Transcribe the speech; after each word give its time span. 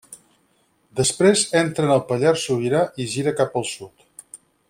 Després 0.99 1.43
entra 1.59 1.85
en 1.89 1.93
el 1.97 2.01
Pallars 2.13 2.47
Sobirà 2.49 2.81
i 3.05 3.09
gira 3.13 3.35
cap 3.43 3.61
al 3.63 3.69
sud. 3.75 4.09